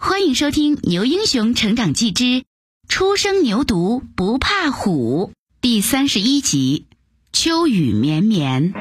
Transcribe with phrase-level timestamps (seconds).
[0.00, 2.44] 欢迎收听《牛英雄成长记之
[2.88, 6.86] 初生牛犊不怕虎》第三十一集。
[7.32, 8.74] 秋雨绵绵，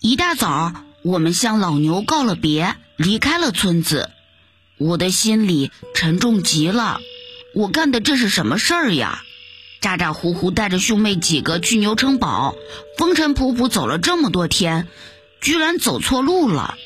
[0.00, 0.72] 一大早，
[1.02, 4.08] 我们向老牛告了别，离开了村子。
[4.78, 6.98] 我的心里沉重极了。
[7.54, 9.20] 我干的这是什么事儿呀？
[9.82, 12.54] 咋咋呼呼带着兄妹几个去牛城堡，
[12.96, 14.88] 风尘仆仆走了这么多天，
[15.42, 16.76] 居然走错路了。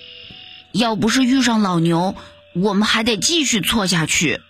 [0.72, 2.14] 要不是遇上老牛，
[2.54, 4.40] 我们还得继续错下去。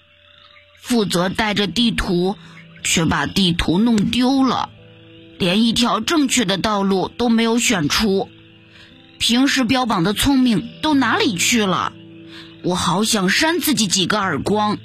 [0.80, 2.36] 负责带着地图，
[2.82, 4.70] 却把地图弄丢了，
[5.38, 8.28] 连一条正确的道路都没有选出。
[9.18, 11.92] 平时标榜的聪明都哪里去了？
[12.64, 14.78] 我好想扇自己几个耳光。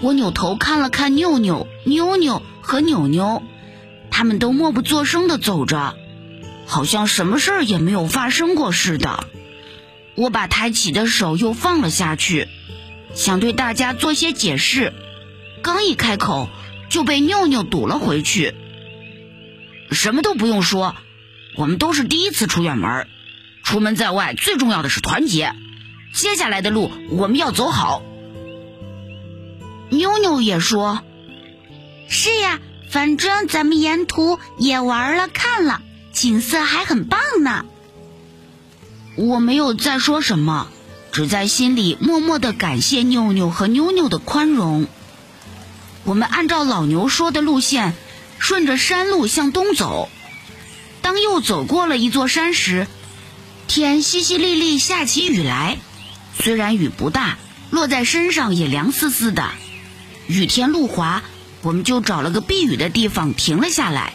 [0.00, 3.42] 我扭头看了看妞妞、妞妞和扭扭，
[4.10, 5.94] 他们都默不作声地走着，
[6.66, 9.26] 好像什么事儿也没有发生过似的。
[10.18, 12.48] 我把抬起的手又放了下去，
[13.14, 14.92] 想对大家做些解释，
[15.62, 16.48] 刚一开口
[16.88, 18.52] 就被妞妞堵了回去。
[19.92, 20.96] 什么都不用说，
[21.54, 23.06] 我们都是第一次出远门，
[23.62, 25.54] 出门在外最重要的是团结。
[26.12, 28.02] 接下来的路我们要走好。
[29.88, 31.00] 妞妞也说
[32.10, 32.58] ：“是呀，
[32.90, 37.64] 反正咱们沿途也玩了看了，景色还很棒呢。”
[39.18, 40.68] 我没有再说什么，
[41.10, 44.86] 只在心里默默的感谢妞妞和妞妞的宽容。
[46.04, 47.94] 我们按照老牛说的路线，
[48.38, 50.08] 顺着山路向东走。
[51.02, 52.86] 当又走过了一座山时，
[53.66, 55.78] 天淅淅沥沥下起雨来。
[56.38, 57.38] 虽然雨不大，
[57.70, 59.50] 落在身上也凉丝丝的。
[60.28, 61.24] 雨天路滑，
[61.62, 64.12] 我们就找了个避雨的地方停了下来。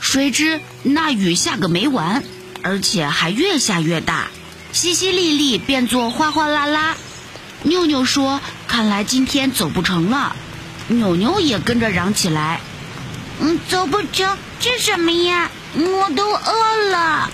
[0.00, 2.24] 谁知那雨下个没完，
[2.66, 4.26] 而且还越下越大，
[4.74, 6.96] 淅淅沥沥变作哗哗啦啦。
[7.62, 10.34] 妞妞说：“看来今天走不成了。”
[10.88, 12.60] 扭扭也跟着嚷起来
[13.38, 15.48] ：“嗯，走不成，吃什么呀？
[15.76, 17.30] 我都饿了。”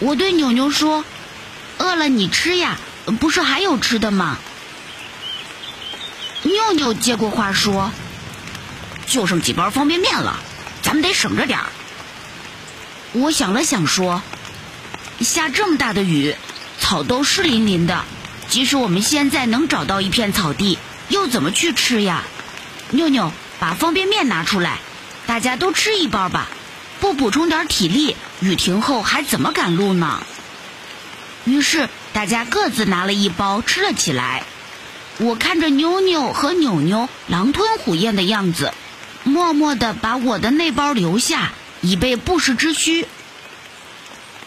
[0.00, 1.04] 我对扭扭说
[1.78, 2.78] ：“饿了你吃呀，
[3.20, 4.38] 不是还有吃的吗？”
[6.42, 7.92] 妞妞接过话说
[9.06, 10.36] ：“就剩几包方便面了，
[10.82, 11.66] 咱们得省着点儿。”
[13.12, 14.22] 我想了想说
[15.20, 16.36] ：“下这么大的雨，
[16.78, 18.04] 草都湿淋淋的，
[18.48, 22.24] 即使我们现在能找到一片草地，又怎么去吃呀？”
[22.90, 24.78] 妞妞把方便面拿出来，
[25.26, 26.48] 大家都吃一包吧，
[27.00, 30.22] 不补充点体力，雨停后还怎么赶路呢？
[31.44, 34.44] 于是大家各自拿了一包吃了起来。
[35.16, 38.72] 我看着妞妞和扭扭狼吞虎咽的样子，
[39.24, 43.06] 默默地把我的那包留下，以备不时之需。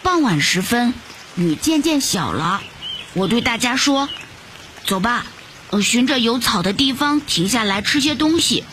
[0.02, 0.94] 傍晚时分，
[1.36, 2.62] 雨渐渐小了，
[3.14, 4.08] 我对大家说
[4.84, 5.24] ：“走吧，
[5.82, 8.64] 循着有草的地方停下来吃些东西。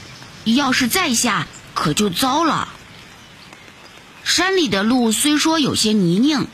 [0.46, 2.68] 要是再下，可就糟了。”
[4.24, 6.48] 山里的路虽说有些泥泞，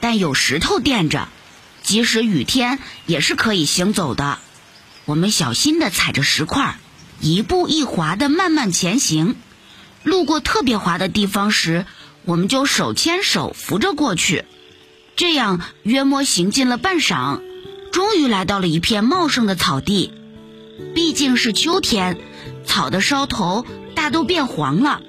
[0.00, 1.28] 但有石头垫着，
[1.82, 4.38] 即使雨天也是可以行走的。
[5.06, 6.78] 我们小心地踩着石块，
[7.20, 9.34] 一步一滑地慢慢前行。
[10.02, 11.84] 路过特别滑的地方时，
[12.24, 14.44] 我们就手牵手扶着过去。
[15.16, 17.40] 这样约摸行进了半晌，
[17.92, 20.12] 终于来到了一片茂盛的草地。
[20.94, 22.16] 毕竟是秋天，
[22.64, 25.02] 草的梢头大都变黄了，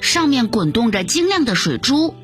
[0.00, 2.14] 上面滚动着晶亮的水珠。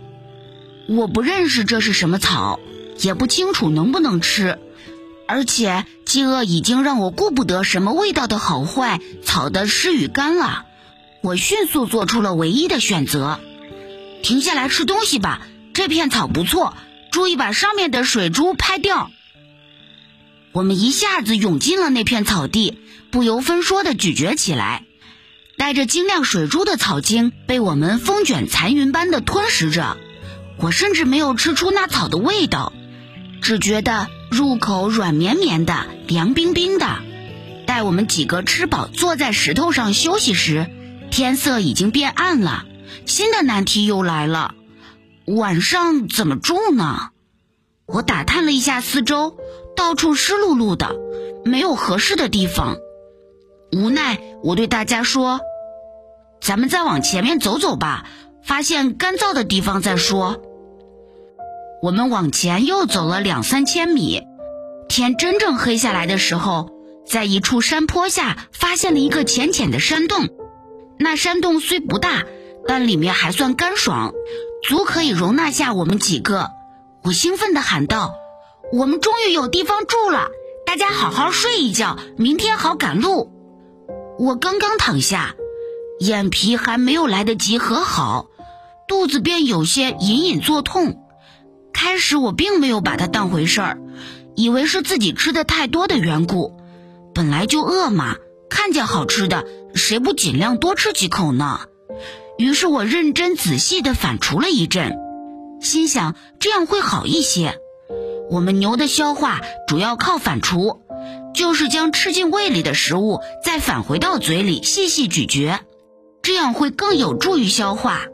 [0.88, 2.58] 我不认识这是什么草，
[2.98, 4.58] 也不清楚能不能吃。
[5.26, 10.64] 而且饥饿已经让我顾不得什么味道的好坏，草的湿与干了。
[11.22, 13.40] 我迅速做出了唯一的选择：
[14.22, 15.46] 停下来吃东西吧。
[15.74, 16.76] 这片草不错，
[17.10, 19.10] 注意把上面的水珠拍掉。
[20.52, 22.78] 我们一下子涌进了那片草地，
[23.10, 24.84] 不由分说地咀嚼起来。
[25.56, 29.96] 带着晶亮水珠的草茎被我们风卷残云般地吞食着。
[30.56, 32.72] 我甚至没有吃出那草的味道，
[33.42, 34.08] 只觉得。
[34.30, 36.98] 入口软绵绵的，凉冰冰的。
[37.66, 40.68] 待我们几个吃饱，坐在石头上休息时，
[41.10, 42.64] 天色已经变暗了。
[43.06, 44.54] 新的难题又来了：
[45.26, 47.10] 晚上怎么住呢？
[47.86, 49.36] 我打探了一下四周，
[49.76, 50.94] 到处湿漉漉的，
[51.44, 52.76] 没有合适的地方。
[53.72, 55.40] 无奈，我对大家说
[56.40, 58.06] ：“咱们再往前面走走吧，
[58.42, 60.42] 发现干燥的地方再说。”
[61.82, 64.22] 我们往前又走了两三千米，
[64.88, 66.70] 天真正黑下来的时候，
[67.06, 70.28] 在一处山坡下发现了一个浅浅的山洞。
[70.98, 72.24] 那山洞虽不大，
[72.66, 74.12] 但里面还算干爽，
[74.62, 76.50] 足可以容纳下我们几个。
[77.04, 78.12] 我兴奋地喊道
[78.72, 80.28] ：“我们终于有地方住了，
[80.66, 83.32] 大家好好睡一觉，明天好赶路。
[84.18, 85.34] 我刚刚躺下，
[86.00, 88.26] 眼皮还没有来得及合好，
[88.88, 91.00] 肚子便有些隐隐作痛。
[91.72, 93.78] 开始我并没有把它当回事儿，
[94.34, 96.56] 以为是自己吃的太多的缘故。
[97.14, 98.16] 本来就饿嘛，
[98.58, 101.60] 看见好吃的，谁不尽量多吃几口呢？
[102.38, 104.98] 于是我认真仔细地反刍了一阵，
[105.60, 107.60] 心想这样会好一些。
[108.28, 110.80] 我们牛的消化主要靠反刍，
[111.36, 115.60] 就是将吃进胃里的食物再返回到嘴里细细咀嚼，
[116.20, 118.06] 这样会更有助于消化。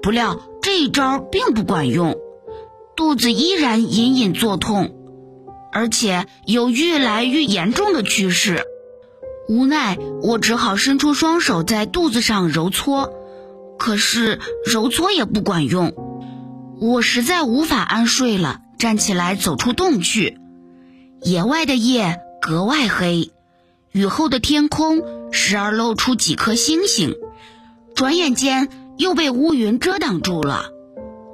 [0.00, 2.14] 不料这一招并不管用，
[2.94, 4.94] 肚子依然隐隐作痛，
[5.72, 8.62] 而且有越来越严重的趋势。
[9.48, 13.12] 无奈，我只好伸出双手在肚子上揉搓，
[13.78, 15.94] 可是揉搓也不管用，
[16.80, 18.60] 我实在无法安睡了。
[18.78, 20.38] 站起来，走出洞去。
[21.22, 23.30] 野外的夜格外黑，
[23.90, 27.14] 雨后的天空时而露出几颗星星，
[27.94, 30.66] 转眼间又被乌云遮挡住了。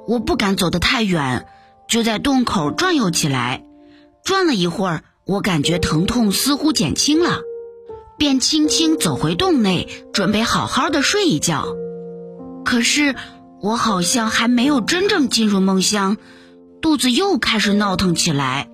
[0.07, 1.45] 我不敢走得太远，
[1.89, 3.65] 就在洞口转悠起来。
[4.23, 7.39] 转了一会儿，我感觉疼痛似乎减轻了，
[8.23, 11.67] 便轻轻走回洞内，准备好好的睡一觉。
[12.63, 13.15] 可是，
[13.61, 16.15] 我好像还没有真正进入梦乡。
[16.81, 18.69] 肚子又开始闹腾起来，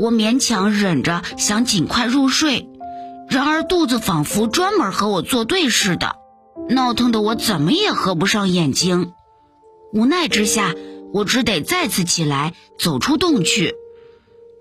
[0.00, 2.68] 我勉强忍着想尽快入睡，
[3.28, 6.16] 然而肚子仿佛专门和我作对似的，
[6.68, 9.12] 闹腾的我怎么也合不上眼睛。
[9.92, 10.74] 无奈之下，
[11.12, 13.72] 我只得再次起来走出洞去。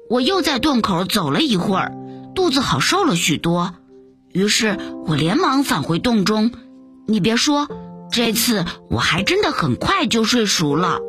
[0.08, 1.94] 我又在洞口走了一会儿，
[2.36, 3.74] 肚子好受了许多，
[4.32, 4.78] 于是
[5.08, 6.52] 我连忙返回洞中。
[7.08, 7.68] 你别说，
[8.12, 11.00] 这次我还真的很快就睡熟了。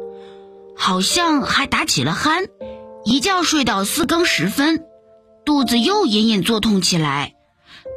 [0.76, 2.49] 好像还打起了鼾，
[3.05, 4.82] 一觉睡到四更时分，
[5.44, 7.34] 肚子又隐隐作痛起来。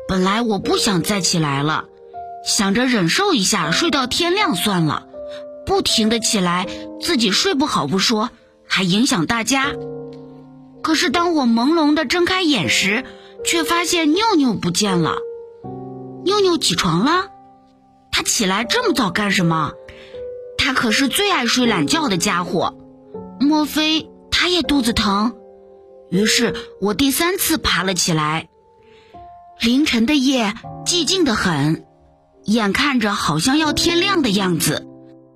[0.09, 1.85] 本来我不想再起来了，
[2.45, 5.07] 想着忍受一下，睡到天亮算了。
[5.65, 6.67] 不停的起来，
[6.99, 8.29] 自己睡不好不说，
[8.67, 9.71] 还影响大家。
[10.81, 13.05] 可是当我朦胧的睁开眼时，
[13.45, 15.17] 却发现妞妞不见了。
[16.23, 17.27] 妞妞起床了，
[18.11, 19.71] 她起来这么早干什么？
[20.57, 22.73] 他可是最爱睡懒觉的家伙，
[23.41, 25.33] 莫非他也肚子疼？
[26.09, 28.47] 于是我第三次爬了起来。
[29.59, 30.53] 凌晨的夜
[30.85, 31.85] 寂静的很，
[32.45, 34.87] 眼看着好像要天亮的样子，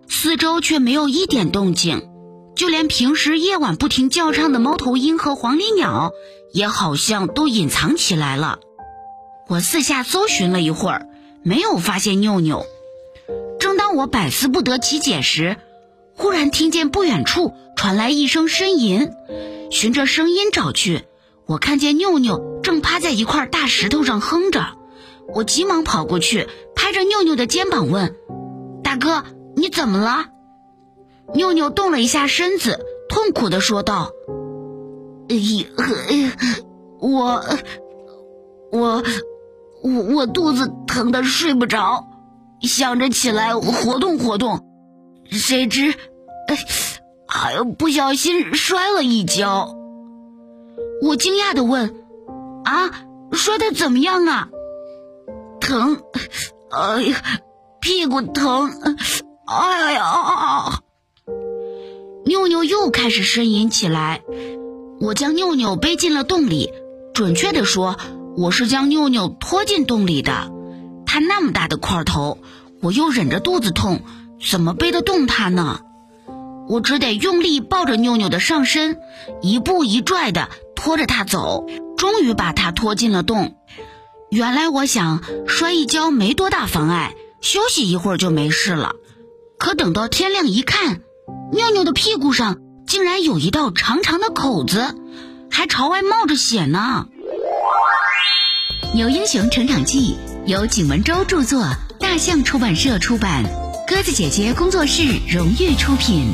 [0.08, 2.10] 四周却没有一点动静，
[2.56, 6.12] 就连平时夜晚不停叫唱的猫头鹰和黄鹂鸟，
[6.52, 8.60] 也好像都隐藏起来了。
[9.48, 11.08] 我四下搜寻了一会儿，
[11.44, 12.66] 没有发现妞妞。
[13.60, 15.58] 正当我百思不得其解时，
[16.16, 19.10] 忽然听见不远处传来一声呻吟。
[19.70, 21.04] 循着声音找去，
[21.46, 24.78] 我看见妞妞正趴在一块大石头上哼着。
[25.34, 28.16] 我急忙跑过去，拍着妞妞的肩膀问
[28.84, 30.28] ：“大哥，你怎么了？”
[31.36, 32.80] 妞妞动了一下身子，
[33.10, 34.12] 痛苦地说道
[37.00, 37.44] ：“我，
[38.72, 39.04] 我，
[39.84, 42.08] 我，我肚子疼得睡不着。”
[42.60, 44.66] 想着起来活动活动，
[45.30, 45.94] 谁知，
[47.28, 49.76] 还不小心摔了一跤。
[51.04, 51.94] 我惊讶的问
[52.66, 52.90] ：“啊，
[53.32, 54.50] 摔的怎么样啊？”
[55.62, 56.02] 疼，
[56.72, 57.22] 哎呀，
[57.80, 58.72] 屁股疼，
[59.46, 60.82] 哎呀！
[62.26, 64.24] 妞妞又开始呻吟起来。
[65.00, 66.72] 我将妞妞背进了洞里，
[67.14, 67.98] 准确的说，
[68.36, 70.52] 我是将妞妞拖进洞里的。
[71.06, 72.40] 他那么大的块头，
[72.82, 74.02] 我又忍着肚子痛，
[74.50, 75.82] 怎么背得动他呢？
[76.68, 78.98] 我只得用力抱着妞妞的上身，
[79.42, 83.56] 一步一拽的拖着她走，终于把她拖进了洞。
[84.30, 88.96] 原来我想摔一跤没多大妨碍，休息一会儿就没事了。
[89.60, 91.02] 可等到天亮一看，
[91.54, 94.96] 妞妞的屁股上竟然有一道长长的口子，
[95.52, 97.08] 还朝外冒着血呢。
[98.96, 100.16] 《牛英雄成长记》。
[100.48, 101.68] 由景文洲著作，
[102.00, 103.44] 大象出版社出版，
[103.86, 106.34] 鸽子姐姐工作室荣誉出品。